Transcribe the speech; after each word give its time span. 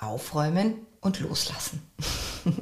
aufräumen 0.00 0.74
und 1.00 1.20
loslassen. 1.20 1.82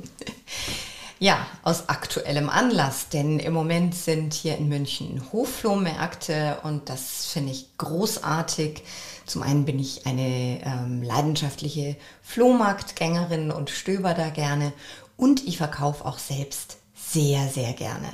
ja, 1.19 1.47
aus 1.63 1.89
aktuellem 1.89 2.49
Anlass, 2.49 3.09
denn 3.09 3.39
im 3.39 3.53
Moment 3.53 3.95
sind 3.95 4.35
hier 4.35 4.57
in 4.57 4.69
München 4.69 5.23
Hofflohmärkte 5.33 6.59
und 6.63 6.89
das 6.89 7.27
finde 7.27 7.53
ich 7.53 7.77
großartig. 7.79 8.83
Zum 9.27 9.43
einen 9.43 9.65
bin 9.65 9.79
ich 9.79 10.07
eine 10.07 10.61
ähm, 10.65 11.03
leidenschaftliche 11.03 11.97
Flohmarktgängerin 12.23 13.51
und 13.51 13.71
stöber 13.71 14.15
da 14.15 14.31
gerne 14.31 14.73
und 15.17 15.47
ich 15.47 15.59
verkaufe 15.59 16.05
auch 16.05 16.19
selbst 16.19 16.79
sehr, 16.95 17.49
sehr 17.49 17.73
gerne. 17.73 18.09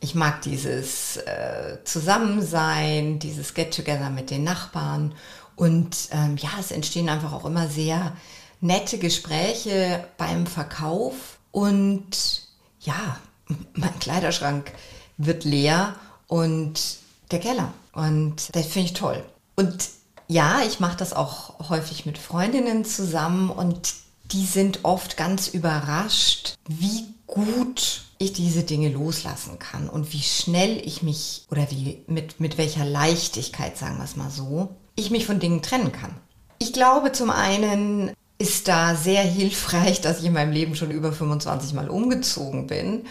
Ich 0.00 0.14
mag 0.14 0.42
dieses 0.42 1.16
äh, 1.18 1.78
Zusammensein, 1.84 3.18
dieses 3.18 3.54
Get-Together 3.54 4.10
mit 4.10 4.30
den 4.30 4.44
Nachbarn 4.44 5.14
und 5.56 6.08
ähm, 6.10 6.36
ja, 6.36 6.50
es 6.58 6.70
entstehen 6.70 7.08
einfach 7.08 7.32
auch 7.32 7.44
immer 7.44 7.68
sehr 7.68 8.16
nette 8.60 8.98
Gespräche 8.98 10.08
beim 10.16 10.46
Verkauf 10.46 11.38
und 11.50 12.42
ja, 12.80 13.18
mein 13.74 13.98
Kleiderschrank 13.98 14.72
wird 15.16 15.44
leer 15.44 15.94
und 16.26 16.98
der 17.30 17.40
Keller. 17.40 17.72
Und 17.92 18.54
das 18.54 18.66
finde 18.66 18.88
ich 18.88 18.94
toll. 18.94 19.24
Und 19.56 19.88
ja, 20.26 20.62
ich 20.66 20.80
mache 20.80 20.96
das 20.96 21.12
auch 21.12 21.68
häufig 21.68 22.06
mit 22.06 22.18
Freundinnen 22.18 22.84
zusammen 22.84 23.50
und 23.50 23.94
die 24.32 24.46
sind 24.46 24.80
oft 24.84 25.16
ganz 25.16 25.48
überrascht, 25.48 26.54
wie 26.66 27.06
gut 27.26 28.02
ich 28.18 28.32
diese 28.32 28.62
Dinge 28.62 28.88
loslassen 28.88 29.58
kann 29.58 29.88
und 29.88 30.12
wie 30.12 30.22
schnell 30.22 30.80
ich 30.84 31.02
mich 31.02 31.46
oder 31.50 31.70
wie 31.70 32.02
mit, 32.06 32.40
mit 32.40 32.56
welcher 32.58 32.84
Leichtigkeit, 32.84 33.76
sagen 33.76 33.98
wir 33.98 34.04
es 34.04 34.16
mal 34.16 34.30
so, 34.30 34.74
ich 34.96 35.10
mich 35.10 35.26
von 35.26 35.40
Dingen 35.40 35.62
trennen 35.62 35.92
kann. 35.92 36.14
Ich 36.58 36.72
glaube 36.72 37.12
zum 37.12 37.30
einen 37.30 38.12
ist 38.38 38.68
da 38.68 38.94
sehr 38.94 39.22
hilfreich, 39.22 40.00
dass 40.02 40.20
ich 40.20 40.26
in 40.26 40.32
meinem 40.32 40.52
Leben 40.52 40.74
schon 40.74 40.90
über 40.90 41.12
25 41.12 41.74
Mal 41.74 41.88
umgezogen 41.88 42.66
bin 42.66 43.06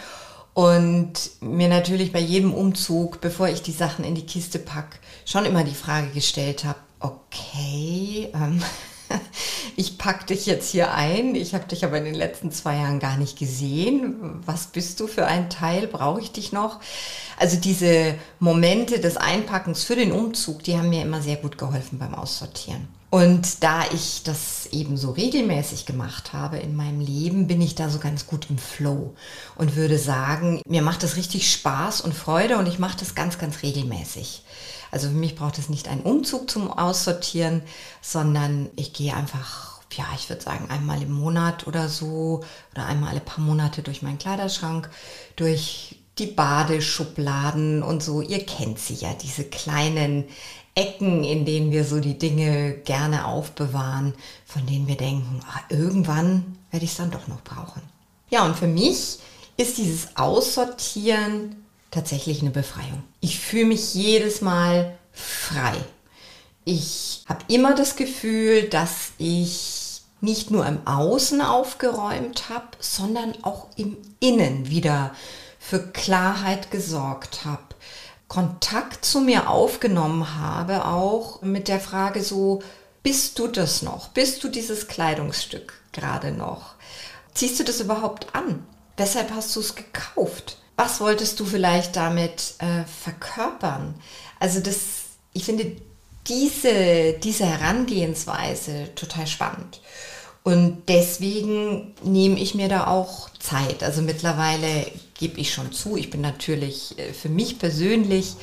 und 0.54 1.14
mir 1.42 1.68
natürlich 1.68 2.12
bei 2.12 2.20
jedem 2.20 2.54
Umzug, 2.54 3.22
bevor 3.22 3.48
ich 3.48 3.64
die 3.64 3.72
Sachen 3.72 4.06
in 4.06 4.16
die 4.16 4.26
Kiste 4.26 4.60
packe, 4.60 4.98
schon 5.26 5.46
immer 5.46 5.64
die 5.64 5.74
Frage 5.74 6.08
gestellt 6.10 6.64
habe, 6.64 6.80
okay, 7.00 8.30
ähm, 8.34 8.62
ich 9.76 9.98
packe 9.98 10.26
dich 10.26 10.46
jetzt 10.46 10.72
hier 10.72 10.94
ein, 10.94 11.36
ich 11.36 11.54
habe 11.54 11.68
dich 11.68 11.86
aber 11.86 11.98
in 11.98 12.06
den 12.06 12.16
letzten 12.16 12.52
zwei 12.52 12.76
Jahren 12.78 13.00
gar 13.00 13.18
nicht 13.18 13.38
gesehen. 13.38 14.42
Was 14.46 14.68
bist 14.68 15.00
du 15.00 15.08
für 15.08 15.26
ein 15.26 15.50
Teil? 15.50 15.88
Brauche 15.88 16.22
ich 16.22 16.32
dich 16.32 16.52
noch? 16.52 16.80
Also 17.38 17.58
diese 17.58 18.16
Momente 18.40 19.00
des 19.00 19.18
Einpackens 19.18 19.84
für 19.84 19.96
den 19.96 20.12
Umzug, 20.12 20.64
die 20.64 20.78
haben 20.78 20.90
mir 20.90 21.02
immer 21.02 21.22
sehr 21.22 21.38
gut 21.38 21.58
geholfen 21.58 22.00
beim 22.00 22.14
Aussortieren. 22.14 22.88
Und 23.14 23.64
da 23.64 23.84
ich 23.94 24.24
das 24.24 24.66
eben 24.72 24.98
so 24.98 25.12
regelmäßig 25.12 25.86
gemacht 25.86 26.34
habe 26.34 26.58
in 26.58 26.76
meinem 26.76 27.00
Leben, 27.00 27.46
bin 27.46 27.62
ich 27.62 27.76
da 27.76 27.90
so 27.90 28.00
ganz 28.00 28.26
gut 28.26 28.48
im 28.50 28.58
Flow 28.58 29.14
und 29.56 29.76
würde 29.76 30.00
sagen, 30.00 30.64
mir 30.68 30.82
macht 30.82 31.04
das 31.04 31.16
richtig 31.16 31.52
Spaß 31.52 32.02
und 32.02 32.16
Freude 32.16 32.58
und 32.58 32.66
ich 32.66 32.80
mache 32.80 32.98
das 33.00 33.14
ganz, 33.14 33.38
ganz 33.38 33.62
regelmäßig. 33.62 34.42
Also 34.94 35.08
für 35.08 35.16
mich 35.16 35.36
braucht 35.36 35.58
es 35.58 35.70
nicht 35.70 35.88
einen 35.88 36.04
Umzug 36.04 36.52
zum 36.52 36.72
Aussortieren, 36.72 37.64
sondern 38.00 38.70
ich 38.76 38.94
gehe 38.94 39.16
einfach, 39.16 39.82
ja, 39.92 40.06
ich 40.16 40.30
würde 40.30 40.44
sagen, 40.44 40.70
einmal 40.70 41.02
im 41.02 41.12
Monat 41.12 41.66
oder 41.66 41.90
so 41.90 42.44
oder 42.74 42.86
einmal 42.86 43.10
alle 43.10 43.20
paar 43.20 43.44
Monate 43.44 43.82
durch 43.82 44.04
meinen 44.04 44.20
Kleiderschrank, 44.20 44.92
durch 45.36 45.96
die 46.20 46.28
Badeschubladen 46.28 47.82
und 47.82 48.04
so. 48.04 48.22
Ihr 48.22 48.46
kennt 48.46 48.78
sie 48.78 48.94
ja, 48.94 49.16
diese 49.16 49.46
kleinen 49.46 50.26
Ecken, 50.76 51.24
in 51.24 51.44
denen 51.46 51.72
wir 51.72 51.86
so 51.86 52.00
die 52.00 52.20
Dinge 52.20 52.74
gerne 52.74 53.26
aufbewahren, 53.26 54.14
von 54.46 54.64
denen 54.68 54.88
wir 54.88 54.98
denken, 54.98 55.40
ah, 55.48 55.62
irgendwann 55.70 56.56
werde 56.70 56.86
ich 56.86 56.92
es 56.92 56.98
dann 56.98 57.10
doch 57.10 57.28
noch 57.28 57.42
brauchen. 57.42 57.82
Ja, 58.30 58.46
und 58.46 58.56
für 58.56 58.68
mich 58.68 59.18
ist 59.58 59.80
dieses 59.80 60.18
Aussortieren 60.18 61.63
tatsächlich 61.94 62.42
eine 62.42 62.52
Befreiung. 62.52 63.04
Ich 63.22 63.40
fühle 63.40 63.66
mich 63.66 63.94
jedes 63.94 64.42
Mal 64.42 64.98
frei. 65.12 65.74
Ich 66.66 67.24
habe 67.28 67.44
immer 67.48 67.76
das 67.76 67.96
Gefühl, 67.96 68.64
dass 68.70 69.12
ich 69.18 70.02
nicht 70.22 70.52
nur 70.52 70.66
im 70.66 70.86
Außen 70.88 71.42
aufgeräumt 71.42 72.50
habe, 72.50 72.68
sondern 72.80 73.34
auch 73.44 73.68
im 73.76 73.98
Innen 74.20 74.70
wieder 74.70 75.14
für 75.60 75.80
Klarheit 75.92 76.72
gesorgt 76.72 77.46
habe 77.46 77.74
Kontakt 78.34 79.06
zu 79.06 79.20
mir 79.20 79.48
aufgenommen 79.48 80.40
habe, 80.40 80.86
auch 80.86 81.44
mit 81.44 81.68
der 81.68 81.80
Frage 81.80 82.24
so, 82.24 82.64
bist 83.04 83.38
du 83.38 83.48
das 83.48 83.84
noch? 83.84 84.08
Bist 84.08 84.44
du 84.44 84.48
dieses 84.48 84.88
Kleidungsstück 84.88 85.74
gerade 85.92 86.32
noch? 86.32 86.74
Ziehst 87.36 87.60
du 87.60 87.64
das 87.64 87.80
überhaupt 87.80 88.34
an? 88.34 88.66
Weshalb 88.98 89.30
hast 89.36 89.56
du 89.56 89.60
es 89.60 89.76
gekauft? 89.76 90.58
Was 90.76 91.00
wolltest 91.00 91.40
du 91.40 91.46
vielleicht 91.46 91.96
damit 91.96 92.56
äh, 92.60 92.84
verkörpern? 92.86 93.96
Also 94.40 94.60
das, 94.60 94.78
ich 95.34 95.46
finde 95.46 95.76
diese, 96.28 97.14
diese 97.14 97.46
Herangehensweise 97.46 98.90
total 98.96 99.28
spannend. 99.28 99.82
Und 100.44 100.84
deswegen 100.90 101.94
nehme 102.04 102.40
ich 102.40 102.54
mir 102.54 102.68
da 102.68 102.88
auch 102.88 103.30
Zeit. 103.40 103.82
Also 103.84 104.02
mittlerweile 104.02 104.86
gebe 105.14 105.40
ich 105.40 105.54
schon 105.54 105.72
zu, 105.72 105.96
ich 105.96 106.10
bin 106.10 106.22
natürlich 106.22 106.98
äh, 107.00 107.14
für 107.14 107.30
mich 107.30 107.60
persönlich 107.60 108.36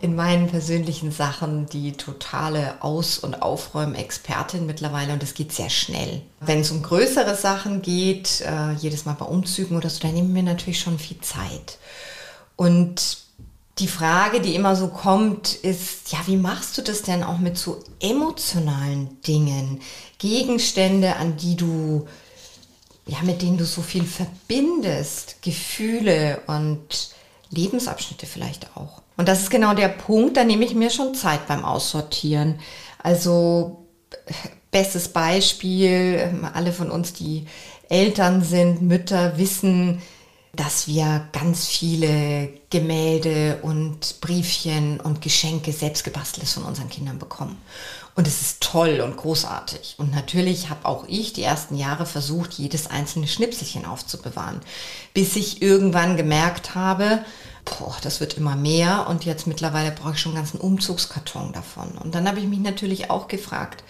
in 0.00 0.14
meinen 0.14 0.48
persönlichen 0.48 1.12
Sachen 1.12 1.66
die 1.66 1.92
totale 1.92 2.82
Aus- 2.82 3.18
und 3.18 3.42
Aufräumexpertin 3.42 4.66
mittlerweile 4.66 5.12
und 5.12 5.22
es 5.22 5.34
geht 5.34 5.52
sehr 5.52 5.70
schnell. 5.70 6.22
Wenn 6.40 6.60
es 6.60 6.70
um 6.70 6.82
größere 6.82 7.34
Sachen 7.34 7.82
geht, 7.82 8.40
äh, 8.42 8.72
jedes 8.72 9.04
Mal 9.04 9.14
bei 9.14 9.26
Umzügen 9.26 9.76
oder 9.76 9.90
so, 9.90 10.00
dann 10.00 10.14
nehmen 10.14 10.34
wir 10.34 10.42
natürlich 10.42 10.80
schon 10.80 10.98
viel 10.98 11.20
Zeit. 11.20 11.78
Und 12.56 13.18
die 13.78 13.88
Frage, 13.88 14.40
die 14.40 14.54
immer 14.54 14.74
so 14.74 14.88
kommt, 14.88 15.54
ist, 15.54 16.10
ja, 16.12 16.18
wie 16.26 16.36
machst 16.36 16.78
du 16.78 16.82
das 16.82 17.02
denn 17.02 17.22
auch 17.22 17.38
mit 17.38 17.58
so 17.58 17.82
emotionalen 18.00 19.20
Dingen? 19.22 19.82
Gegenstände, 20.18 21.16
an 21.16 21.36
die 21.36 21.56
du, 21.56 22.06
ja, 23.06 23.18
mit 23.22 23.42
denen 23.42 23.58
du 23.58 23.66
so 23.66 23.82
viel 23.82 24.04
verbindest, 24.04 25.42
Gefühle 25.42 26.40
und 26.46 27.10
Lebensabschnitte 27.50 28.26
vielleicht 28.26 28.76
auch. 28.76 29.02
Und 29.16 29.28
das 29.28 29.42
ist 29.42 29.50
genau 29.50 29.74
der 29.74 29.88
Punkt, 29.88 30.36
da 30.36 30.44
nehme 30.44 30.64
ich 30.64 30.74
mir 30.74 30.90
schon 30.90 31.14
Zeit 31.14 31.46
beim 31.46 31.64
Aussortieren. 31.64 32.60
Also, 33.02 33.86
bestes 34.70 35.08
Beispiel, 35.08 36.30
alle 36.52 36.72
von 36.72 36.90
uns, 36.90 37.12
die 37.12 37.46
Eltern 37.88 38.42
sind, 38.42 38.82
Mütter, 38.82 39.38
wissen, 39.38 40.02
dass 40.56 40.88
wir 40.88 41.28
ganz 41.32 41.66
viele 41.66 42.48
Gemälde 42.70 43.58
und 43.62 44.20
Briefchen 44.20 45.00
und 45.00 45.20
Geschenke 45.20 45.72
selbstgebasteltes 45.72 46.54
von 46.54 46.64
unseren 46.64 46.88
Kindern 46.88 47.18
bekommen. 47.18 47.60
Und 48.14 48.26
es 48.26 48.40
ist 48.40 48.62
toll 48.62 49.02
und 49.02 49.18
großartig. 49.18 49.96
Und 49.98 50.14
natürlich 50.14 50.70
habe 50.70 50.86
auch 50.86 51.04
ich 51.06 51.34
die 51.34 51.42
ersten 51.42 51.76
Jahre 51.76 52.06
versucht, 52.06 52.54
jedes 52.54 52.86
einzelne 52.86 53.28
Schnipselchen 53.28 53.84
aufzubewahren, 53.84 54.60
bis 55.12 55.36
ich 55.36 55.60
irgendwann 55.60 56.16
gemerkt 56.16 56.74
habe, 56.74 57.22
boah, 57.66 57.96
das 58.02 58.20
wird 58.20 58.34
immer 58.34 58.56
mehr 58.56 59.06
und 59.08 59.24
jetzt 59.24 59.46
mittlerweile 59.46 59.90
brauche 59.90 60.12
ich 60.12 60.20
schon 60.20 60.32
einen 60.32 60.42
ganzen 60.42 60.60
Umzugskarton 60.60 61.52
davon. 61.52 61.90
Und 61.98 62.14
dann 62.14 62.26
habe 62.26 62.40
ich 62.40 62.46
mich 62.46 62.60
natürlich 62.60 63.10
auch 63.10 63.28
gefragt, 63.28 63.84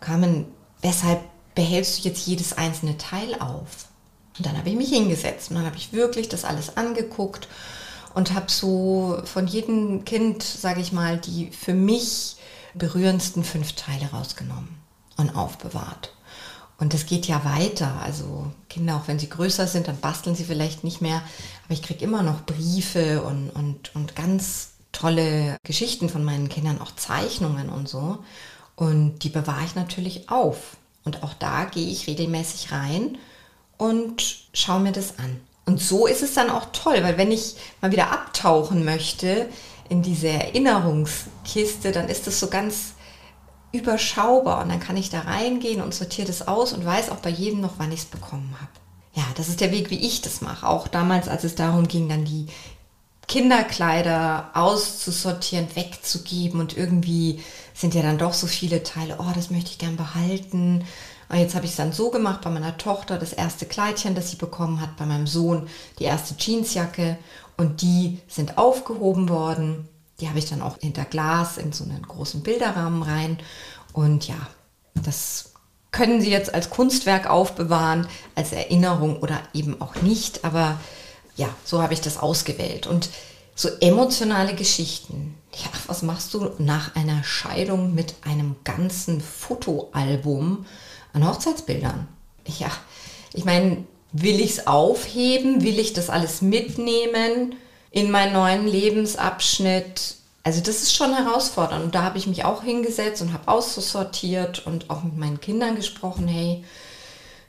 Carmen, 0.00 0.46
weshalb 0.82 1.20
behältst 1.54 1.98
du 1.98 2.08
jetzt 2.08 2.26
jedes 2.26 2.52
einzelne 2.52 2.98
Teil 2.98 3.34
auf? 3.40 3.86
Und 4.36 4.44
dann 4.44 4.58
habe 4.58 4.68
ich 4.68 4.76
mich 4.76 4.90
hingesetzt 4.90 5.50
und 5.50 5.56
dann 5.56 5.64
habe 5.64 5.76
ich 5.76 5.92
wirklich 5.92 6.28
das 6.28 6.44
alles 6.44 6.76
angeguckt 6.76 7.48
und 8.14 8.34
habe 8.34 8.50
so 8.50 9.20
von 9.24 9.46
jedem 9.46 10.04
Kind, 10.04 10.42
sage 10.42 10.80
ich 10.80 10.92
mal, 10.92 11.16
die 11.16 11.50
für 11.50 11.74
mich 11.74 12.36
berührendsten 12.74 13.44
fünf 13.44 13.72
Teile 13.72 14.10
rausgenommen 14.12 14.68
und 15.16 15.34
aufbewahrt. 15.34 16.12
Und 16.78 16.92
das 16.92 17.06
geht 17.06 17.26
ja 17.26 17.44
weiter. 17.44 18.00
Also 18.02 18.52
Kinder, 18.68 18.96
auch 18.96 19.08
wenn 19.08 19.18
sie 19.18 19.28
größer 19.28 19.66
sind, 19.66 19.88
dann 19.88 19.98
basteln 19.98 20.36
sie 20.36 20.44
vielleicht 20.44 20.84
nicht 20.84 21.00
mehr. 21.00 21.22
Aber 21.64 21.74
ich 21.74 21.82
kriege 21.82 22.04
immer 22.04 22.22
noch 22.22 22.44
Briefe 22.44 23.22
und, 23.22 23.50
und, 23.50 23.94
und 23.94 24.14
ganz 24.14 24.70
tolle 24.92 25.56
Geschichten 25.64 26.08
von 26.08 26.24
meinen 26.24 26.48
Kindern, 26.48 26.80
auch 26.80 26.94
Zeichnungen 26.94 27.70
und 27.70 27.88
so. 27.88 28.18
Und 28.74 29.20
die 29.20 29.30
bewahre 29.30 29.64
ich 29.64 29.74
natürlich 29.74 30.28
auf. 30.28 30.76
Und 31.04 31.22
auch 31.22 31.34
da 31.34 31.64
gehe 31.64 31.88
ich 31.88 32.06
regelmäßig 32.06 32.72
rein 32.72 33.16
und 33.78 34.46
schaue 34.52 34.80
mir 34.80 34.92
das 34.92 35.18
an. 35.18 35.40
Und 35.64 35.80
so 35.80 36.06
ist 36.06 36.22
es 36.22 36.34
dann 36.34 36.50
auch 36.50 36.66
toll, 36.72 37.02
weil 37.02 37.16
wenn 37.16 37.32
ich 37.32 37.56
mal 37.80 37.90
wieder 37.90 38.12
abtauchen 38.12 38.84
möchte 38.84 39.48
in 39.88 40.02
diese 40.02 40.28
Erinnerungskiste, 40.28 41.92
dann 41.92 42.08
ist 42.08 42.26
das 42.26 42.38
so 42.38 42.48
ganz 42.48 42.94
überschaubar 43.72 44.62
und 44.62 44.70
dann 44.70 44.80
kann 44.80 44.96
ich 44.96 45.10
da 45.10 45.20
reingehen 45.20 45.82
und 45.82 45.94
sortiere 45.94 46.26
das 46.26 46.46
aus 46.46 46.72
und 46.72 46.84
weiß 46.84 47.10
auch 47.10 47.16
bei 47.16 47.30
jedem 47.30 47.60
noch, 47.60 47.74
wann 47.78 47.92
ich 47.92 48.00
es 48.00 48.06
bekommen 48.06 48.54
habe. 48.60 48.70
Ja, 49.14 49.24
das 49.36 49.48
ist 49.48 49.60
der 49.60 49.72
Weg, 49.72 49.90
wie 49.90 50.06
ich 50.06 50.22
das 50.22 50.40
mache. 50.40 50.66
Auch 50.66 50.88
damals, 50.88 51.28
als 51.28 51.44
es 51.44 51.54
darum 51.54 51.88
ging, 51.88 52.08
dann 52.08 52.24
die 52.24 52.46
Kinderkleider 53.28 54.50
auszusortieren, 54.54 55.74
wegzugeben 55.74 56.60
und 56.60 56.76
irgendwie 56.76 57.42
sind 57.74 57.94
ja 57.94 58.02
dann 58.02 58.18
doch 58.18 58.32
so 58.32 58.46
viele 58.46 58.82
Teile, 58.82 59.16
oh, 59.18 59.32
das 59.34 59.50
möchte 59.50 59.70
ich 59.70 59.78
gern 59.78 59.96
behalten. 59.96 60.84
Und 61.28 61.38
jetzt 61.38 61.54
habe 61.56 61.64
ich 61.64 61.72
es 61.72 61.76
dann 61.76 61.92
so 61.92 62.10
gemacht 62.10 62.42
bei 62.42 62.50
meiner 62.50 62.76
Tochter, 62.76 63.18
das 63.18 63.32
erste 63.32 63.66
Kleidchen, 63.66 64.14
das 64.14 64.30
sie 64.30 64.36
bekommen 64.36 64.80
hat, 64.80 64.96
bei 64.96 65.06
meinem 65.06 65.26
Sohn 65.26 65.68
die 65.98 66.04
erste 66.04 66.36
Jeansjacke 66.38 67.18
und 67.56 67.82
die 67.82 68.20
sind 68.28 68.58
aufgehoben 68.58 69.28
worden. 69.28 69.88
Die 70.20 70.28
habe 70.28 70.38
ich 70.38 70.48
dann 70.48 70.62
auch 70.62 70.78
hinter 70.78 71.04
Glas 71.04 71.58
in 71.58 71.72
so 71.72 71.84
einen 71.84 72.02
großen 72.02 72.42
Bilderrahmen 72.42 73.02
rein. 73.02 73.38
Und 73.92 74.26
ja, 74.26 74.36
das 74.94 75.52
können 75.90 76.20
Sie 76.20 76.30
jetzt 76.30 76.54
als 76.54 76.70
Kunstwerk 76.70 77.28
aufbewahren, 77.28 78.06
als 78.34 78.52
Erinnerung 78.52 79.18
oder 79.20 79.40
eben 79.52 79.80
auch 79.80 79.96
nicht. 79.96 80.44
Aber 80.44 80.80
ja, 81.36 81.48
so 81.64 81.82
habe 81.82 81.94
ich 81.94 82.00
das 82.00 82.18
ausgewählt. 82.18 82.86
Und 82.86 83.10
so 83.54 83.68
emotionale 83.80 84.54
Geschichten. 84.54 85.34
Ja, 85.54 85.70
was 85.86 86.02
machst 86.02 86.34
du 86.34 86.50
nach 86.58 86.94
einer 86.94 87.24
Scheidung 87.24 87.94
mit 87.94 88.14
einem 88.22 88.56
ganzen 88.64 89.20
Fotoalbum 89.20 90.66
an 91.14 91.26
Hochzeitsbildern? 91.26 92.06
Ja, 92.58 92.70
ich 93.32 93.44
meine, 93.44 93.84
will 94.12 94.40
ich 94.40 94.52
es 94.52 94.66
aufheben? 94.66 95.62
Will 95.62 95.78
ich 95.78 95.94
das 95.94 96.10
alles 96.10 96.42
mitnehmen 96.42 97.54
in 97.96 98.10
meinen 98.10 98.34
neuen 98.34 98.66
Lebensabschnitt? 98.68 100.16
Also 100.42 100.60
das 100.60 100.82
ist 100.82 100.94
schon 100.94 101.16
herausfordernd. 101.16 101.82
Und 101.82 101.94
da 101.94 102.02
habe 102.02 102.18
ich 102.18 102.26
mich 102.26 102.44
auch 102.44 102.62
hingesetzt 102.62 103.22
und 103.22 103.32
habe 103.32 103.48
aussortiert 103.48 104.66
und 104.66 104.90
auch 104.90 105.02
mit 105.02 105.16
meinen 105.16 105.40
Kindern 105.40 105.76
gesprochen, 105.76 106.28
hey, 106.28 106.62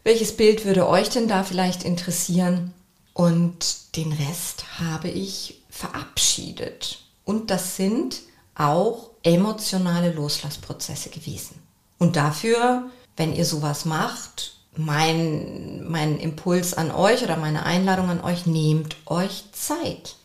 welches 0.06 0.38
Bild 0.38 0.64
würde 0.64 0.88
euch 0.88 1.10
denn 1.10 1.28
da 1.28 1.44
vielleicht 1.44 1.84
interessieren? 1.84 2.74
Und 3.14 3.98
den 3.98 4.14
Rest 4.14 4.80
habe 4.80 5.10
ich 5.10 5.60
verabschiedet. 5.70 7.00
Und 7.26 7.52
das 7.52 7.76
sind 7.76 8.22
auch 8.56 9.10
emotionale 9.24 10.14
Loslassprozesse 10.14 11.10
gewesen. 11.10 11.62
Und 11.98 12.16
dafür, 12.16 12.90
wenn 13.18 13.36
ihr 13.36 13.44
sowas 13.44 13.84
macht, 13.84 14.54
mein, 14.78 15.86
mein 15.90 16.18
Impuls 16.20 16.74
an 16.74 16.92
euch 16.92 17.22
oder 17.22 17.36
meine 17.36 17.66
Einladung 17.66 18.10
an 18.10 18.24
euch, 18.24 18.46
nehmt 18.46 18.96
euch 19.08 19.44
Zeit 19.52 20.16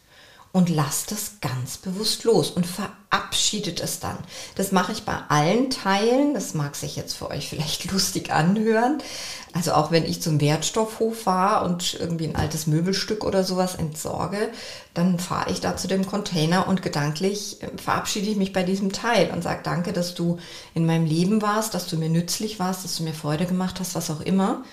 und 0.52 0.68
lasst 0.68 1.12
es 1.12 1.40
ganz 1.40 1.78
bewusst 1.78 2.24
los 2.24 2.50
und 2.50 2.66
verabschiedet 2.66 3.80
es 3.80 4.00
dann. 4.00 4.18
Das 4.54 4.70
mache 4.70 4.92
ich 4.92 5.04
bei 5.04 5.16
allen 5.28 5.70
Teilen. 5.70 6.34
Das 6.34 6.52
mag 6.52 6.76
sich 6.76 6.94
jetzt 6.94 7.14
für 7.14 7.30
euch 7.30 7.48
vielleicht 7.48 7.90
lustig 7.92 8.30
anhören. 8.30 8.98
Also 9.54 9.72
auch 9.72 9.90
wenn 9.90 10.04
ich 10.04 10.20
zum 10.20 10.42
Wertstoffhof 10.42 11.22
fahre 11.22 11.64
und 11.64 11.94
irgendwie 11.94 12.26
ein 12.26 12.36
altes 12.36 12.66
Möbelstück 12.66 13.24
oder 13.24 13.44
sowas 13.44 13.76
entsorge, 13.76 14.50
dann 14.92 15.18
fahre 15.18 15.50
ich 15.50 15.60
da 15.60 15.76
zu 15.76 15.88
dem 15.88 16.06
Container 16.06 16.68
und 16.68 16.82
gedanklich 16.82 17.62
äh, 17.62 17.68
verabschiede 17.78 18.28
ich 18.28 18.36
mich 18.36 18.52
bei 18.52 18.62
diesem 18.62 18.92
Teil 18.92 19.30
und 19.30 19.42
sage 19.42 19.60
danke, 19.62 19.94
dass 19.94 20.14
du 20.14 20.38
in 20.74 20.84
meinem 20.84 21.06
Leben 21.06 21.40
warst, 21.40 21.72
dass 21.72 21.86
du 21.86 21.96
mir 21.96 22.10
nützlich 22.10 22.58
warst, 22.58 22.84
dass 22.84 22.96
du 22.96 23.04
mir 23.04 23.14
Freude 23.14 23.46
gemacht 23.46 23.80
hast, 23.80 23.94
was 23.94 24.10
auch 24.10 24.20
immer. 24.20 24.64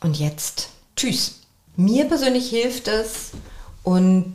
Und 0.00 0.18
jetzt 0.18 0.68
tschüss. 0.94 1.40
Mir 1.76 2.06
persönlich 2.06 2.48
hilft 2.48 2.86
es 2.86 3.32
und 3.82 4.32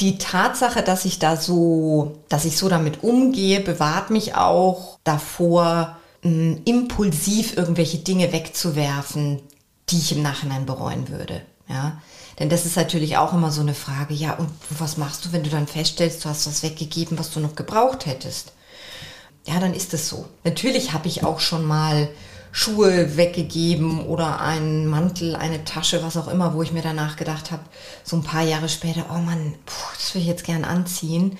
die 0.00 0.18
Tatsache, 0.18 0.82
dass 0.82 1.04
ich 1.04 1.18
da 1.18 1.36
so, 1.36 2.18
dass 2.28 2.44
ich 2.44 2.56
so 2.56 2.68
damit 2.68 3.02
umgehe, 3.02 3.60
bewahrt 3.60 4.10
mich 4.10 4.34
auch 4.34 4.98
davor, 5.04 5.96
impulsiv 6.22 7.56
irgendwelche 7.56 7.98
Dinge 7.98 8.32
wegzuwerfen, 8.32 9.40
die 9.88 9.98
ich 9.98 10.12
im 10.12 10.22
Nachhinein 10.22 10.66
bereuen 10.66 11.08
würde. 11.08 11.42
Ja, 11.68 12.00
denn 12.38 12.48
das 12.48 12.66
ist 12.66 12.76
natürlich 12.76 13.16
auch 13.16 13.32
immer 13.32 13.50
so 13.50 13.60
eine 13.60 13.74
Frage. 13.74 14.12
Ja, 14.14 14.34
und 14.34 14.50
was 14.70 14.96
machst 14.96 15.24
du, 15.24 15.32
wenn 15.32 15.44
du 15.44 15.50
dann 15.50 15.66
feststellst, 15.66 16.24
du 16.24 16.28
hast 16.28 16.46
was 16.46 16.62
weggegeben, 16.62 17.18
was 17.18 17.30
du 17.30 17.40
noch 17.40 17.54
gebraucht 17.54 18.06
hättest? 18.06 18.52
Ja, 19.46 19.60
dann 19.60 19.72
ist 19.72 19.94
es 19.94 20.08
so. 20.08 20.26
Natürlich 20.44 20.92
habe 20.92 21.08
ich 21.08 21.24
auch 21.24 21.40
schon 21.40 21.64
mal 21.64 22.08
Schuhe 22.52 23.16
weggegeben 23.16 24.06
oder 24.06 24.40
einen 24.40 24.86
Mantel, 24.86 25.36
eine 25.36 25.64
Tasche, 25.64 26.02
was 26.02 26.16
auch 26.16 26.28
immer, 26.28 26.54
wo 26.54 26.62
ich 26.62 26.72
mir 26.72 26.82
danach 26.82 27.16
gedacht 27.16 27.50
habe, 27.50 27.62
so 28.04 28.16
ein 28.16 28.24
paar 28.24 28.42
Jahre 28.42 28.68
später, 28.68 29.06
oh 29.10 29.18
Mann, 29.18 29.54
puh, 29.66 29.94
das 29.96 30.14
will 30.14 30.22
ich 30.22 30.28
jetzt 30.28 30.44
gern 30.44 30.64
anziehen. 30.64 31.38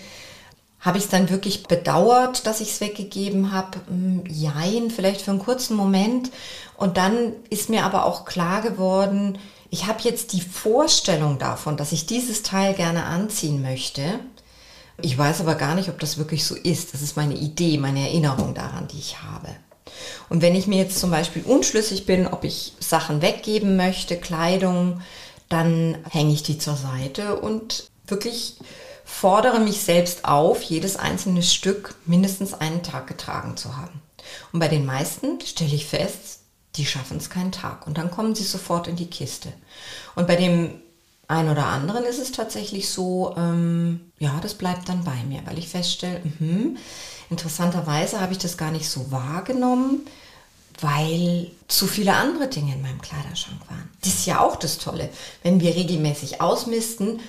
Habe 0.81 0.97
ich 0.97 1.05
es 1.05 1.11
dann 1.11 1.29
wirklich 1.29 1.65
bedauert, 1.65 2.47
dass 2.47 2.61
ich 2.61 2.71
es 2.71 2.81
weggegeben 2.81 3.53
habe? 3.53 3.79
Hm, 3.89 4.25
jein, 4.27 4.91
vielleicht 4.91 5.21
für 5.21 5.31
einen 5.31 5.41
kurzen 5.41 5.77
Moment. 5.77 6.31
Und 6.77 6.97
dann 6.97 7.35
ist 7.51 7.69
mir 7.69 7.85
aber 7.85 8.07
auch 8.07 8.25
klar 8.25 8.63
geworden, 8.63 9.39
ich 9.69 9.87
habe 9.87 10.01
jetzt 10.03 10.33
die 10.33 10.41
Vorstellung 10.41 11.39
davon, 11.39 11.77
dass 11.77 11.93
ich 11.93 12.07
dieses 12.07 12.43
Teil 12.43 12.75
gerne 12.75 13.05
anziehen 13.05 13.63
möchte. 13.63 14.03
Ich 15.01 15.17
weiß 15.17 15.41
aber 15.41 15.55
gar 15.55 15.75
nicht, 15.75 15.89
ob 15.89 16.01
das 16.01 16.19
wirklich 16.19 16.45
so 16.45 16.55
ist. 16.57 16.93
Das 16.95 17.03
ist 17.03 17.17
meine 17.17 17.35
Idee, 17.35 17.79
meine 17.79 18.01
Erinnerung 18.01 18.55
daran, 18.55 18.89
die 18.89 18.99
ich 18.99 19.23
habe. 19.23 19.49
Und 20.29 20.43
wenn 20.43 20.55
ich 20.55 20.67
mir 20.67 20.79
jetzt 20.79 20.99
zum 20.99 21.11
Beispiel 21.11 21.43
unschlüssig 21.43 22.07
bin, 22.07 22.27
ob 22.27 22.45
ich 22.45 22.75
Sachen 22.81 23.23
weggeben 23.23 23.77
möchte, 23.77 24.17
Kleidung, 24.17 25.01
dann 25.49 25.99
hänge 26.09 26.33
ich 26.33 26.43
die 26.43 26.59
zur 26.59 26.77
Seite 26.77 27.37
und 27.37 27.89
wirklich 28.07 28.57
fordere 29.05 29.59
mich 29.59 29.81
selbst 29.81 30.25
auf, 30.25 30.63
jedes 30.63 30.97
einzelne 30.97 31.43
Stück 31.43 31.97
mindestens 32.07 32.55
einen 32.55 32.83
Tag 32.83 33.07
getragen 33.07 33.57
zu 33.57 33.77
haben. 33.77 34.01
Und 34.53 34.61
bei 34.61 34.69
den 34.69 34.87
meisten 34.87 35.41
stelle 35.41 35.75
ich 35.75 35.87
fest, 35.87 36.41
die 36.77 36.87
schaffen 36.87 37.17
es 37.17 37.31
keinen 37.31 37.53
Tag 37.53 37.87
und 37.87 37.99
dann 37.99 38.11
kommen 38.11 38.35
sie 38.35 38.45
sofort 38.45 38.87
in 38.87 38.97
die 38.97 39.11
Kiste. 39.11 39.53
Und 40.15 40.29
bei 40.29 40.37
dem 40.37 40.81
einen 41.31 41.49
oder 41.49 41.67
anderen 41.67 42.05
ist 42.05 42.19
es 42.19 42.33
tatsächlich 42.33 42.91
so, 42.91 43.35
ähm, 43.37 44.13
ja, 44.19 44.39
das 44.43 44.55
bleibt 44.55 44.89
dann 44.89 45.05
bei 45.05 45.23
mir, 45.27 45.41
weil 45.47 45.59
ich 45.59 45.69
feststelle, 45.69 46.21
mh, 46.39 46.77
Interessanterweise 47.31 48.21
habe 48.21 48.33
ich 48.33 48.39
das 48.39 48.57
gar 48.57 48.73
nicht 48.73 48.89
so 48.91 49.13
wahrgenommen, 49.13 50.05
weil 50.81 51.53
zu 51.69 51.87
viele 51.87 52.15
andere 52.15 52.49
Dinge 52.49 52.75
in 52.75 52.83
meinem 52.83 53.01
Kleiderschrank 53.01 53.61
waren. 53.69 53.89
Das 54.03 54.15
ist 54.15 54.27
ja 54.27 54.41
auch 54.41 54.57
das 54.57 54.79
Tolle. 54.79 55.09
Wenn 55.45 55.61
wir 55.61 55.75
regelmäßig 55.77 56.41
ausmisten, 56.41 57.21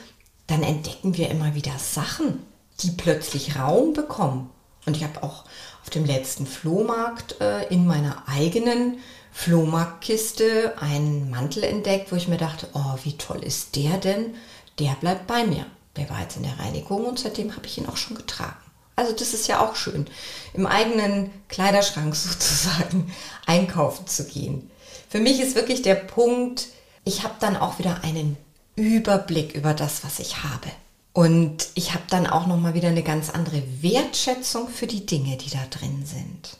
dann 0.47 0.63
entdecken 0.63 1.17
wir 1.17 1.29
immer 1.29 1.53
wieder 1.53 1.77
Sachen, 1.77 2.39
die 2.79 2.89
plötzlich 2.91 3.57
Raum 3.57 3.93
bekommen. 3.93 4.49
Und 4.87 4.97
ich 4.97 5.03
habe 5.03 5.21
auch 5.21 5.45
auf 5.83 5.91
dem 5.91 6.05
letzten 6.05 6.47
Flohmarkt 6.47 7.39
äh, 7.39 7.67
in 7.67 7.85
meiner 7.85 8.23
eigenen 8.27 8.97
Flohmarktkiste 9.31 10.73
einen 10.79 11.29
Mantel 11.29 11.63
entdeckt, 11.63 12.11
wo 12.11 12.15
ich 12.15 12.27
mir 12.27 12.37
dachte, 12.37 12.67
oh, 12.73 12.97
wie 13.03 13.17
toll 13.17 13.43
ist 13.43 13.75
der 13.75 13.97
denn? 13.97 14.35
Der 14.79 14.91
bleibt 14.99 15.27
bei 15.27 15.45
mir. 15.45 15.65
Der 15.95 16.09
war 16.09 16.21
jetzt 16.21 16.37
in 16.37 16.43
der 16.43 16.59
Reinigung 16.59 17.05
und 17.05 17.19
seitdem 17.19 17.55
habe 17.55 17.65
ich 17.65 17.77
ihn 17.77 17.87
auch 17.87 17.97
schon 17.97 18.17
getragen. 18.17 18.55
Also 18.95 19.13
das 19.13 19.33
ist 19.33 19.47
ja 19.47 19.61
auch 19.61 19.75
schön, 19.75 20.05
im 20.53 20.65
eigenen 20.65 21.31
Kleiderschrank 21.49 22.15
sozusagen 22.15 23.11
einkaufen 23.45 24.07
zu 24.07 24.25
gehen. 24.25 24.69
Für 25.09 25.19
mich 25.19 25.39
ist 25.39 25.55
wirklich 25.55 25.81
der 25.81 25.95
Punkt, 25.95 26.67
ich 27.03 27.23
habe 27.23 27.35
dann 27.39 27.57
auch 27.57 27.79
wieder 27.79 28.03
einen 28.03 28.37
Überblick 28.75 29.53
über 29.53 29.73
das, 29.73 30.03
was 30.03 30.19
ich 30.19 30.43
habe. 30.43 30.69
Und 31.13 31.67
ich 31.75 31.93
habe 31.93 32.03
dann 32.09 32.25
auch 32.25 32.47
nochmal 32.47 32.73
wieder 32.73 32.87
eine 32.87 33.03
ganz 33.03 33.29
andere 33.29 33.61
Wertschätzung 33.81 34.69
für 34.69 34.87
die 34.87 35.05
Dinge, 35.05 35.35
die 35.35 35.49
da 35.49 35.65
drin 35.69 36.05
sind. 36.05 36.57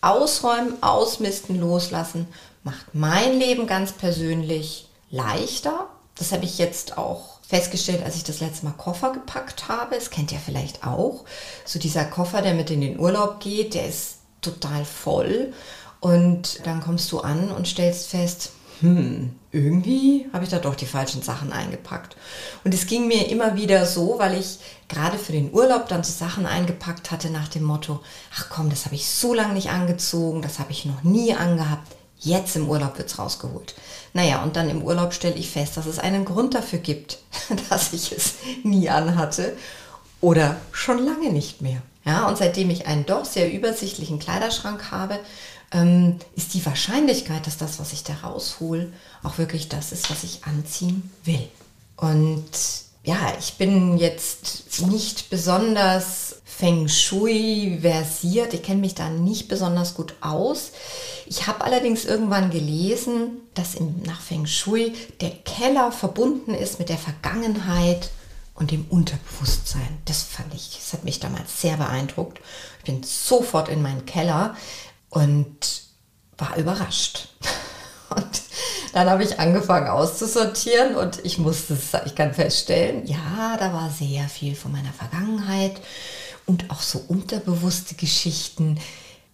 Ausräumen, 0.00 0.82
ausmisten, 0.82 1.60
loslassen 1.60 2.28
macht 2.62 2.94
mein 2.94 3.38
Leben 3.38 3.66
ganz 3.66 3.92
persönlich 3.92 4.88
leichter. 5.10 5.86
Das 6.16 6.32
habe 6.32 6.44
ich 6.44 6.58
jetzt 6.58 6.98
auch 6.98 7.36
festgestellt, 7.46 8.02
als 8.02 8.16
ich 8.16 8.24
das 8.24 8.40
letzte 8.40 8.66
Mal 8.66 8.72
Koffer 8.72 9.12
gepackt 9.12 9.68
habe. 9.68 9.94
Das 9.94 10.10
kennt 10.10 10.32
ihr 10.32 10.38
vielleicht 10.38 10.86
auch. 10.86 11.24
So 11.64 11.78
dieser 11.78 12.04
Koffer, 12.04 12.42
der 12.42 12.54
mit 12.54 12.70
in 12.70 12.80
den 12.80 12.98
Urlaub 12.98 13.40
geht, 13.40 13.74
der 13.74 13.86
ist 13.86 14.16
total 14.40 14.84
voll. 14.84 15.52
Und 16.00 16.66
dann 16.66 16.82
kommst 16.82 17.10
du 17.12 17.20
an 17.20 17.50
und 17.50 17.68
stellst 17.68 18.08
fest, 18.08 18.50
hm, 18.80 19.34
irgendwie 19.52 20.26
habe 20.32 20.44
ich 20.44 20.50
da 20.50 20.58
doch 20.58 20.74
die 20.74 20.86
falschen 20.86 21.22
Sachen 21.22 21.52
eingepackt. 21.52 22.16
Und 22.64 22.74
es 22.74 22.86
ging 22.86 23.08
mir 23.08 23.30
immer 23.30 23.56
wieder 23.56 23.86
so, 23.86 24.18
weil 24.18 24.38
ich 24.38 24.58
gerade 24.88 25.18
für 25.18 25.32
den 25.32 25.52
Urlaub 25.52 25.88
dann 25.88 26.04
so 26.04 26.12
Sachen 26.12 26.46
eingepackt 26.46 27.10
hatte 27.10 27.30
nach 27.30 27.48
dem 27.48 27.62
Motto, 27.62 28.00
ach 28.34 28.48
komm, 28.50 28.68
das 28.68 28.84
habe 28.84 28.94
ich 28.94 29.08
so 29.08 29.32
lange 29.32 29.54
nicht 29.54 29.70
angezogen, 29.70 30.42
das 30.42 30.58
habe 30.58 30.72
ich 30.72 30.84
noch 30.84 31.02
nie 31.02 31.32
angehabt. 31.32 31.96
Jetzt 32.18 32.56
im 32.56 32.68
Urlaub 32.68 32.98
wird 32.98 33.08
es 33.08 33.18
rausgeholt. 33.18 33.74
Naja, 34.14 34.42
und 34.42 34.56
dann 34.56 34.70
im 34.70 34.82
Urlaub 34.82 35.12
stelle 35.12 35.36
ich 35.36 35.50
fest, 35.50 35.76
dass 35.76 35.86
es 35.86 35.98
einen 35.98 36.24
Grund 36.24 36.54
dafür 36.54 36.78
gibt, 36.78 37.18
dass 37.70 37.92
ich 37.92 38.12
es 38.12 38.34
nie 38.62 38.88
anhatte 38.88 39.56
oder 40.20 40.56
schon 40.72 41.04
lange 41.04 41.32
nicht 41.32 41.60
mehr. 41.62 41.82
Ja, 42.04 42.28
und 42.28 42.38
seitdem 42.38 42.70
ich 42.70 42.86
einen 42.86 43.04
doch 43.04 43.24
sehr 43.24 43.52
übersichtlichen 43.52 44.20
Kleiderschrank 44.20 44.92
habe, 44.92 45.18
ähm, 45.72 46.18
ist 46.34 46.54
die 46.54 46.64
Wahrscheinlichkeit, 46.64 47.46
dass 47.46 47.58
das, 47.58 47.78
was 47.78 47.92
ich 47.92 48.04
da 48.04 48.14
raushol, 48.14 48.92
auch 49.22 49.38
wirklich 49.38 49.68
das 49.68 49.92
ist, 49.92 50.10
was 50.10 50.24
ich 50.24 50.44
anziehen 50.44 51.10
will. 51.24 51.48
Und 51.96 52.50
ja, 53.04 53.32
ich 53.38 53.54
bin 53.54 53.98
jetzt 53.98 54.82
nicht 54.86 55.30
besonders 55.30 56.36
Feng 56.44 56.88
Shui 56.88 57.78
versiert. 57.82 58.54
Ich 58.54 58.62
kenne 58.62 58.80
mich 58.80 58.94
da 58.94 59.10
nicht 59.10 59.48
besonders 59.48 59.94
gut 59.94 60.14
aus. 60.20 60.72
Ich 61.26 61.46
habe 61.46 61.64
allerdings 61.64 62.04
irgendwann 62.04 62.50
gelesen, 62.50 63.42
dass 63.54 63.74
im, 63.74 64.02
nach 64.04 64.20
Feng 64.20 64.46
Shui 64.46 64.94
der 65.20 65.30
Keller 65.30 65.92
verbunden 65.92 66.54
ist 66.54 66.78
mit 66.78 66.88
der 66.88 66.98
Vergangenheit 66.98 68.10
und 68.54 68.70
dem 68.70 68.86
Unterbewusstsein. 68.88 69.98
Das 70.06 70.22
fand 70.22 70.54
ich, 70.54 70.78
das 70.78 70.92
hat 70.94 71.04
mich 71.04 71.20
damals 71.20 71.60
sehr 71.60 71.76
beeindruckt. 71.76 72.40
Ich 72.78 72.84
bin 72.84 73.02
sofort 73.02 73.68
in 73.68 73.82
meinen 73.82 74.06
Keller 74.06 74.56
und 75.10 75.82
war 76.38 76.56
überrascht. 76.56 77.28
Und 78.08 78.42
dann 78.92 79.10
habe 79.10 79.24
ich 79.24 79.40
angefangen 79.40 79.88
auszusortieren 79.88 80.94
und 80.94 81.22
ich 81.24 81.38
musste 81.38 81.74
es, 81.74 81.92
ich 82.06 82.14
kann 82.14 82.32
feststellen, 82.32 83.04
ja, 83.04 83.56
da 83.58 83.72
war 83.72 83.90
sehr 83.90 84.28
viel 84.28 84.54
von 84.54 84.70
meiner 84.70 84.92
Vergangenheit 84.92 85.80
und 86.46 86.70
auch 86.70 86.80
so 86.80 87.04
unterbewusste 87.08 87.96
Geschichten, 87.96 88.78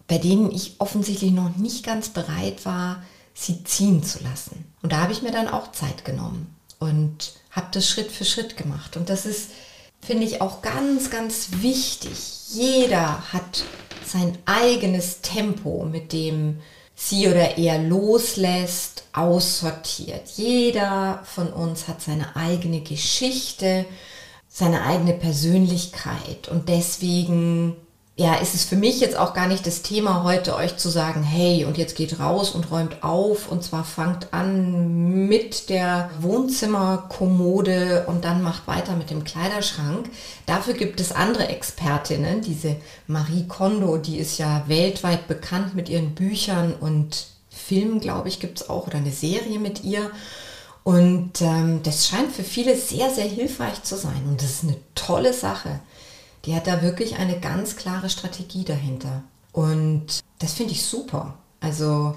bei 0.07 0.17
denen 0.17 0.51
ich 0.51 0.75
offensichtlich 0.79 1.31
noch 1.31 1.55
nicht 1.55 1.85
ganz 1.85 2.09
bereit 2.09 2.65
war, 2.65 3.03
sie 3.33 3.63
ziehen 3.63 4.03
zu 4.03 4.21
lassen. 4.23 4.65
Und 4.81 4.91
da 4.91 4.97
habe 4.97 5.13
ich 5.13 5.21
mir 5.21 5.31
dann 5.31 5.47
auch 5.47 5.71
Zeit 5.71 6.03
genommen 6.03 6.53
und 6.79 7.33
habe 7.51 7.67
das 7.71 7.87
Schritt 7.87 8.11
für 8.11 8.25
Schritt 8.25 8.57
gemacht. 8.57 8.97
Und 8.97 9.09
das 9.09 9.25
ist, 9.25 9.51
finde 10.01 10.25
ich, 10.25 10.41
auch 10.41 10.61
ganz, 10.61 11.09
ganz 11.09 11.47
wichtig. 11.61 12.17
Jeder 12.49 13.31
hat 13.31 13.63
sein 14.13 14.37
eigenes 14.45 15.21
Tempo, 15.21 15.85
mit 15.85 16.13
dem 16.13 16.59
sie 16.95 17.27
oder 17.27 17.57
er 17.57 17.79
loslässt, 17.79 19.05
aussortiert. 19.11 20.29
Jeder 20.35 21.23
von 21.25 21.51
uns 21.51 21.87
hat 21.87 22.01
seine 22.01 22.35
eigene 22.35 22.81
Geschichte, 22.81 23.85
seine 24.47 24.83
eigene 24.83 25.13
Persönlichkeit 25.13 26.47
und 26.47 26.69
deswegen 26.69 27.75
ja, 28.15 28.35
ist 28.35 28.53
es 28.53 28.63
für 28.63 28.75
mich 28.75 28.99
jetzt 28.99 29.17
auch 29.17 29.33
gar 29.33 29.47
nicht 29.47 29.65
das 29.65 29.81
Thema 29.81 30.23
heute, 30.23 30.55
euch 30.55 30.77
zu 30.77 30.89
sagen, 30.89 31.23
hey, 31.23 31.65
und 31.65 31.79
jetzt 31.79 31.95
geht 31.95 32.19
raus 32.19 32.51
und 32.51 32.69
räumt 32.69 33.03
auf 33.03 33.51
und 33.51 33.63
zwar 33.63 33.83
fangt 33.83 34.31
an 34.31 35.27
mit 35.27 35.69
der 35.69 36.11
Wohnzimmerkommode 36.19 38.05
und 38.05 38.23
dann 38.23 38.43
macht 38.43 38.67
weiter 38.67 38.95
mit 38.95 39.09
dem 39.09 39.23
Kleiderschrank. 39.23 40.11
Dafür 40.45 40.75
gibt 40.75 40.99
es 40.99 41.11
andere 41.11 41.47
Expertinnen, 41.47 42.41
diese 42.41 42.75
Marie 43.07 43.47
Kondo, 43.47 43.97
die 43.97 44.19
ist 44.19 44.37
ja 44.37 44.63
weltweit 44.67 45.27
bekannt 45.27 45.73
mit 45.73 45.89
ihren 45.89 46.13
Büchern 46.13 46.75
und 46.79 47.25
Filmen, 47.49 47.99
glaube 47.99 48.29
ich, 48.29 48.39
gibt 48.39 48.61
es 48.61 48.69
auch 48.69 48.85
oder 48.85 48.97
eine 48.97 49.11
Serie 49.11 49.57
mit 49.57 49.83
ihr. 49.83 50.11
Und 50.83 51.41
ähm, 51.41 51.81
das 51.81 52.07
scheint 52.07 52.31
für 52.31 52.43
viele 52.43 52.75
sehr, 52.75 53.09
sehr 53.09 53.25
hilfreich 53.25 53.81
zu 53.81 53.95
sein 53.95 54.21
und 54.27 54.39
das 54.43 54.51
ist 54.51 54.63
eine 54.65 54.77
tolle 54.93 55.33
Sache 55.33 55.79
die 56.45 56.55
hat 56.55 56.67
da 56.67 56.81
wirklich 56.81 57.15
eine 57.15 57.39
ganz 57.39 57.75
klare 57.75 58.09
Strategie 58.09 58.63
dahinter. 58.63 59.23
Und 59.51 60.21
das 60.39 60.53
finde 60.53 60.73
ich 60.73 60.85
super. 60.85 61.37
Also 61.61 62.15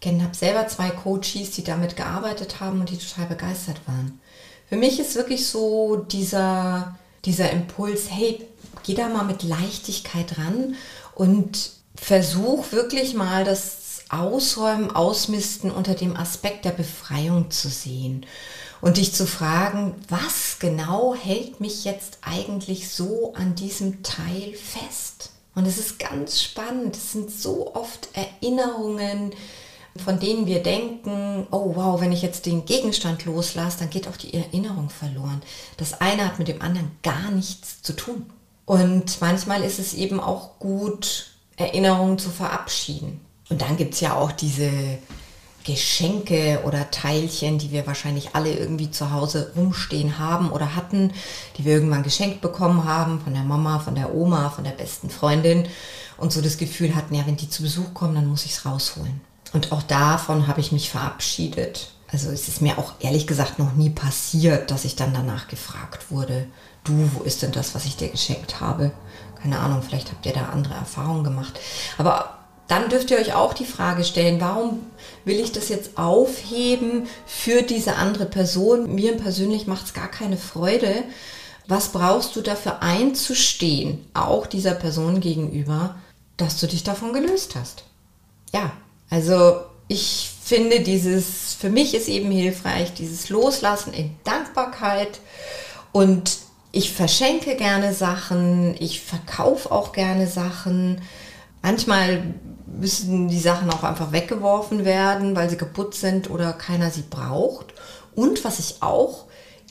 ich 0.00 0.08
habe 0.08 0.34
selber 0.34 0.66
zwei 0.66 0.90
Coaches, 0.90 1.52
die 1.52 1.62
damit 1.62 1.96
gearbeitet 1.96 2.60
haben 2.60 2.80
und 2.80 2.90
die 2.90 2.98
total 2.98 3.26
begeistert 3.26 3.80
waren. 3.86 4.20
Für 4.68 4.76
mich 4.76 4.98
ist 4.98 5.14
wirklich 5.14 5.46
so 5.46 5.96
dieser, 5.96 6.98
dieser 7.24 7.50
Impuls, 7.50 8.10
hey, 8.10 8.44
geh 8.82 8.94
da 8.94 9.08
mal 9.08 9.24
mit 9.24 9.42
Leichtigkeit 9.42 10.38
ran 10.38 10.74
und 11.14 11.70
versuch 11.94 12.72
wirklich 12.72 13.14
mal 13.14 13.44
das 13.44 14.04
Ausräumen, 14.08 14.90
Ausmisten 14.90 15.70
unter 15.70 15.94
dem 15.94 16.16
Aspekt 16.16 16.64
der 16.64 16.70
Befreiung 16.70 17.50
zu 17.50 17.68
sehen 17.68 18.26
und 18.82 18.98
dich 18.98 19.14
zu 19.14 19.26
fragen, 19.26 19.94
was 20.08 20.58
genau 20.58 21.14
hält 21.14 21.60
mich 21.60 21.84
jetzt 21.84 22.18
eigentlich 22.20 22.90
so 22.90 23.32
an 23.34 23.54
diesem 23.54 24.02
Teil 24.02 24.52
fest? 24.54 25.30
Und 25.54 25.66
es 25.66 25.78
ist 25.78 25.98
ganz 25.98 26.42
spannend. 26.42 26.96
Es 26.96 27.12
sind 27.12 27.30
so 27.30 27.74
oft 27.74 28.08
Erinnerungen, 28.12 29.32
von 30.02 30.18
denen 30.18 30.46
wir 30.46 30.62
denken, 30.62 31.46
oh 31.52 31.72
wow, 31.76 32.00
wenn 32.00 32.10
ich 32.10 32.22
jetzt 32.22 32.44
den 32.44 32.64
Gegenstand 32.64 33.24
loslasse, 33.24 33.78
dann 33.78 33.90
geht 33.90 34.08
auch 34.08 34.16
die 34.16 34.34
Erinnerung 34.34 34.90
verloren. 34.90 35.42
Das 35.76 36.00
eine 36.00 36.26
hat 36.26 36.38
mit 36.40 36.48
dem 36.48 36.60
anderen 36.60 36.90
gar 37.02 37.30
nichts 37.30 37.82
zu 37.82 37.92
tun. 37.92 38.26
Und 38.64 39.20
manchmal 39.20 39.62
ist 39.62 39.78
es 39.78 39.94
eben 39.94 40.18
auch 40.18 40.58
gut, 40.58 41.30
Erinnerungen 41.56 42.18
zu 42.18 42.30
verabschieden. 42.30 43.20
Und 43.48 43.60
dann 43.60 43.76
gibt 43.76 43.94
es 43.94 44.00
ja 44.00 44.16
auch 44.16 44.32
diese 44.32 44.98
Geschenke 45.64 46.60
oder 46.64 46.90
Teilchen, 46.90 47.58
die 47.58 47.70
wir 47.70 47.86
wahrscheinlich 47.86 48.34
alle 48.34 48.52
irgendwie 48.52 48.90
zu 48.90 49.12
Hause 49.12 49.52
rumstehen 49.56 50.18
haben 50.18 50.50
oder 50.50 50.74
hatten, 50.76 51.12
die 51.56 51.64
wir 51.64 51.74
irgendwann 51.74 52.02
geschenkt 52.02 52.40
bekommen 52.40 52.84
haben 52.84 53.20
von 53.20 53.34
der 53.34 53.44
Mama, 53.44 53.78
von 53.78 53.94
der 53.94 54.14
Oma, 54.14 54.50
von 54.50 54.64
der 54.64 54.72
besten 54.72 55.10
Freundin 55.10 55.66
und 56.18 56.32
so 56.32 56.40
das 56.40 56.56
Gefühl 56.56 56.94
hatten, 56.94 57.14
ja, 57.14 57.26
wenn 57.26 57.36
die 57.36 57.50
zu 57.50 57.62
Besuch 57.62 57.94
kommen, 57.94 58.14
dann 58.14 58.26
muss 58.26 58.44
ich 58.44 58.52
es 58.52 58.66
rausholen. 58.66 59.20
Und 59.52 59.72
auch 59.72 59.82
davon 59.82 60.46
habe 60.46 60.60
ich 60.60 60.72
mich 60.72 60.90
verabschiedet. 60.90 61.90
Also 62.10 62.30
es 62.30 62.48
ist 62.48 62.60
mir 62.60 62.78
auch 62.78 62.92
ehrlich 63.00 63.26
gesagt 63.26 63.58
noch 63.58 63.72
nie 63.74 63.90
passiert, 63.90 64.70
dass 64.70 64.84
ich 64.84 64.96
dann 64.96 65.14
danach 65.14 65.48
gefragt 65.48 66.10
wurde, 66.10 66.46
du, 66.84 67.10
wo 67.14 67.22
ist 67.22 67.42
denn 67.42 67.52
das, 67.52 67.74
was 67.74 67.86
ich 67.86 67.96
dir 67.96 68.08
geschenkt 68.08 68.60
habe? 68.60 68.92
Keine 69.40 69.58
Ahnung, 69.58 69.82
vielleicht 69.82 70.10
habt 70.10 70.24
ihr 70.26 70.32
da 70.32 70.50
andere 70.50 70.74
Erfahrungen 70.74 71.24
gemacht. 71.24 71.58
Aber 71.98 72.41
dann 72.68 72.88
dürft 72.88 73.10
ihr 73.10 73.18
euch 73.18 73.34
auch 73.34 73.54
die 73.54 73.66
Frage 73.66 74.04
stellen, 74.04 74.40
warum 74.40 74.80
will 75.24 75.40
ich 75.40 75.52
das 75.52 75.68
jetzt 75.68 75.98
aufheben 75.98 77.06
für 77.26 77.62
diese 77.62 77.96
andere 77.96 78.26
Person? 78.26 78.94
Mir 78.94 79.16
persönlich 79.16 79.66
macht 79.66 79.86
es 79.86 79.94
gar 79.94 80.08
keine 80.10 80.36
Freude. 80.36 81.04
Was 81.68 81.88
brauchst 81.88 82.34
du 82.34 82.40
dafür 82.40 82.82
einzustehen, 82.82 84.04
auch 84.14 84.46
dieser 84.46 84.74
Person 84.74 85.20
gegenüber, 85.20 85.96
dass 86.36 86.58
du 86.58 86.66
dich 86.66 86.82
davon 86.82 87.12
gelöst 87.12 87.54
hast? 87.54 87.84
Ja, 88.52 88.72
also 89.10 89.60
ich 89.88 90.30
finde 90.42 90.80
dieses, 90.80 91.54
für 91.54 91.70
mich 91.70 91.94
ist 91.94 92.08
eben 92.08 92.30
hilfreich, 92.30 92.94
dieses 92.94 93.28
Loslassen 93.28 93.92
in 93.92 94.16
Dankbarkeit 94.24 95.20
und 95.92 96.38
ich 96.72 96.92
verschenke 96.92 97.54
gerne 97.56 97.92
Sachen, 97.92 98.74
ich 98.78 99.02
verkaufe 99.02 99.70
auch 99.70 99.92
gerne 99.92 100.26
Sachen. 100.26 101.02
Manchmal 101.62 102.34
müssen 102.66 103.28
die 103.28 103.38
Sachen 103.38 103.70
auch 103.70 103.84
einfach 103.84 104.12
weggeworfen 104.12 104.84
werden, 104.84 105.36
weil 105.36 105.48
sie 105.48 105.56
kaputt 105.56 105.94
sind 105.94 106.30
oder 106.30 106.52
keiner 106.52 106.90
sie 106.90 107.04
braucht. 107.08 107.66
Und 108.14 108.44
was 108.44 108.58
ich 108.58 108.82
auch 108.82 109.26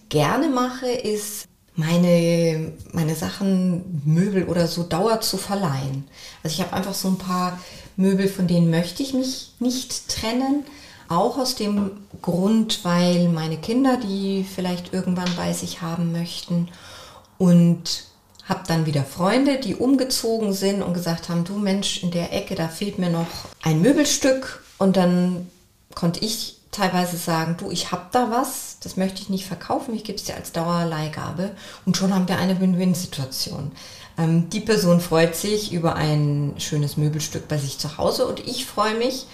gerne 0.10 0.50
mache, 0.50 0.88
ist 0.88 1.48
meine, 1.76 2.74
meine 2.92 3.16
Sachen, 3.16 4.02
Möbel 4.06 4.46
oder 4.46 4.68
so 4.68 4.84
Dauer 4.84 5.22
zu 5.22 5.38
verleihen. 5.38 6.08
Also 6.44 6.56
ich 6.56 6.62
habe 6.62 6.74
einfach 6.74 6.94
so 6.94 7.08
ein 7.08 7.18
paar 7.18 7.60
Möbel, 7.96 8.28
von 8.28 8.48
denen 8.48 8.70
möchte 8.70 9.04
ich 9.04 9.14
mich 9.14 9.54
nicht 9.60 10.10
trennen. 10.10 10.66
Auch 11.08 11.38
aus 11.38 11.56
dem 11.56 11.92
Grund, 12.22 12.86
weil 12.86 13.28
meine 13.28 13.58
Kinder 13.58 13.98
die 13.98 14.46
vielleicht 14.46 14.94
irgendwann 14.94 15.30
bei 15.36 15.54
sich 15.54 15.82
haben 15.82 16.12
möchten. 16.12 16.70
Und 17.38 18.06
habe 18.52 18.64
dann 18.68 18.86
wieder 18.86 19.06
Freunde, 19.06 19.60
die 19.60 19.76
umgezogen 19.76 20.52
sind 20.52 20.84
und 20.84 20.94
gesagt 20.94 21.30
haben, 21.30 21.46
du 21.46 21.58
Mensch, 21.58 22.04
in 22.04 22.12
der 22.12 22.34
Ecke, 22.34 22.54
da 22.54 22.68
fehlt 22.68 23.00
mir 23.00 23.10
noch 23.10 23.28
ein 23.64 23.82
Möbelstück. 23.82 24.62
Und 24.78 24.98
dann 24.98 25.50
konnte 25.96 26.20
ich 26.20 26.58
teilweise 26.70 27.16
sagen, 27.16 27.56
du, 27.58 27.72
ich 27.72 27.94
habe 27.94 28.08
da 28.12 28.30
was, 28.30 28.78
das 28.82 28.98
möchte 28.98 29.22
ich 29.22 29.30
nicht 29.30 29.46
verkaufen, 29.46 29.96
ich 29.96 30.04
gebe 30.04 30.18
es 30.18 30.26
dir 30.26 30.36
als 30.36 30.52
Dauerleihgabe. 30.52 31.52
Und 31.86 31.96
schon 31.96 32.14
haben 32.14 32.28
wir 32.28 32.38
eine 32.38 32.60
Win-Win-Situation. 32.60 33.72
Ähm, 34.18 34.50
die 34.50 34.60
Person 34.60 35.00
freut 35.00 35.36
sich 35.36 35.72
über 35.72 35.96
ein 35.96 36.56
schönes 36.58 36.98
Möbelstück 36.98 37.48
bei 37.48 37.58
sich 37.58 37.78
zu 37.78 37.98
Hause 37.98 38.28
und 38.28 38.46
ich 38.46 38.66
freue 38.66 38.96
mich, 38.96 39.28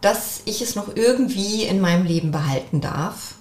dass 0.00 0.42
ich 0.44 0.62
es 0.62 0.76
noch 0.76 0.94
irgendwie 0.94 1.64
in 1.64 1.80
meinem 1.80 2.06
Leben 2.06 2.30
behalten 2.30 2.80
darf. 2.80 3.34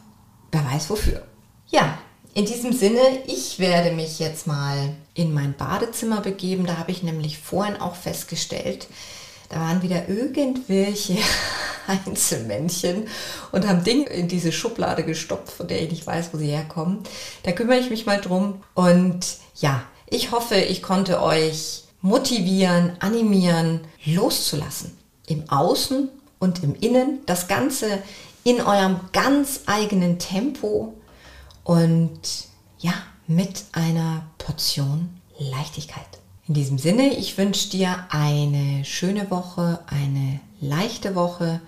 Wer 0.51 0.65
weiß 0.65 0.89
wofür. 0.89 1.21
Ja, 1.67 1.97
in 2.33 2.45
diesem 2.45 2.71
Sinne, 2.71 3.01
ich 3.27 3.59
werde 3.59 3.91
mich 3.91 4.19
jetzt 4.19 4.47
mal 4.47 4.93
in 5.13 5.33
mein 5.33 5.53
Badezimmer 5.53 6.21
begeben. 6.21 6.65
Da 6.65 6.77
habe 6.77 6.91
ich 6.91 7.03
nämlich 7.03 7.37
vorhin 7.37 7.77
auch 7.77 7.95
festgestellt, 7.95 8.87
da 9.49 9.59
waren 9.59 9.81
wieder 9.81 10.07
irgendwelche 10.07 11.17
Einzelmännchen 11.87 13.07
und 13.51 13.67
haben 13.67 13.83
Dinge 13.83 14.05
in 14.05 14.29
diese 14.29 14.53
Schublade 14.53 15.03
gestopft, 15.03 15.51
von 15.51 15.67
der 15.67 15.81
ich 15.81 15.91
nicht 15.91 16.07
weiß, 16.07 16.29
wo 16.31 16.37
sie 16.37 16.47
herkommen. 16.47 16.99
Da 17.43 17.51
kümmere 17.51 17.79
ich 17.79 17.89
mich 17.89 18.05
mal 18.05 18.21
drum. 18.21 18.63
Und 18.75 19.25
ja, 19.57 19.83
ich 20.07 20.31
hoffe, 20.31 20.55
ich 20.55 20.81
konnte 20.81 21.21
euch 21.21 21.83
motivieren, 22.01 22.93
animieren, 22.99 23.81
loszulassen. 24.05 24.97
Im 25.27 25.49
Außen 25.49 26.09
und 26.39 26.63
im 26.63 26.75
Innen. 26.75 27.19
Das 27.25 27.49
Ganze 27.49 28.01
in 28.43 28.61
eurem 28.61 29.01
ganz 29.11 29.61
eigenen 29.65 30.17
Tempo 30.17 30.93
und 31.63 32.19
ja, 32.79 32.93
mit 33.27 33.65
einer 33.71 34.23
Portion 34.37 35.09
Leichtigkeit. 35.37 36.07
In 36.47 36.53
diesem 36.53 36.77
Sinne, 36.77 37.09
ich 37.15 37.37
wünsche 37.37 37.69
dir 37.69 38.07
eine 38.09 38.83
schöne 38.83 39.31
Woche, 39.31 39.79
eine 39.87 40.39
leichte 40.59 41.15
Woche, 41.15 41.61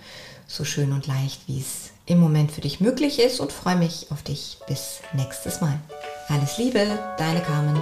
so 0.47 0.65
schön 0.65 0.91
und 0.91 1.07
leicht, 1.07 1.47
wie 1.47 1.59
es 1.59 1.91
im 2.05 2.19
Moment 2.19 2.51
für 2.51 2.61
dich 2.61 2.81
möglich 2.81 3.19
ist 3.19 3.39
und 3.39 3.51
freue 3.51 3.77
mich 3.77 4.07
auf 4.11 4.23
dich 4.23 4.57
bis 4.67 4.99
nächstes 5.13 5.61
Mal. 5.61 5.79
Alles 6.27 6.57
Liebe, 6.57 6.99
deine 7.17 7.41
Carmen. 7.41 7.81